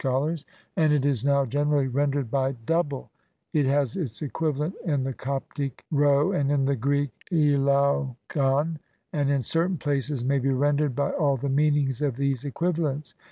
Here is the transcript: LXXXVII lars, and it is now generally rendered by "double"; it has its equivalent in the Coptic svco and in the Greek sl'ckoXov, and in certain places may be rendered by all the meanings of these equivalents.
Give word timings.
LXXXVII 0.03 0.13
lars, 0.21 0.45
and 0.77 0.91
it 0.93 1.05
is 1.05 1.23
now 1.23 1.45
generally 1.45 1.85
rendered 1.87 2.31
by 2.31 2.53
"double"; 2.65 3.11
it 3.53 3.67
has 3.67 3.95
its 3.95 4.23
equivalent 4.23 4.73
in 4.83 5.03
the 5.03 5.13
Coptic 5.13 5.85
svco 5.93 6.35
and 6.35 6.51
in 6.51 6.65
the 6.65 6.75
Greek 6.75 7.11
sl'ckoXov, 7.31 8.77
and 9.13 9.29
in 9.29 9.43
certain 9.43 9.77
places 9.77 10.25
may 10.25 10.39
be 10.39 10.49
rendered 10.49 10.95
by 10.95 11.11
all 11.11 11.37
the 11.37 11.49
meanings 11.49 12.01
of 12.01 12.15
these 12.15 12.43
equivalents. 12.43 13.13